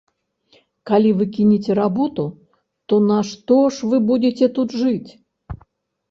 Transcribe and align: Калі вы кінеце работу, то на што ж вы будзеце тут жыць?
Калі 0.91 1.09
вы 1.17 1.25
кінеце 1.35 1.73
работу, 1.79 2.23
то 2.93 2.99
на 3.09 3.17
што 3.33 3.57
ж 3.75 3.91
вы 3.91 3.97
будзеце 4.09 4.45
тут 4.57 4.69
жыць? 4.81 5.11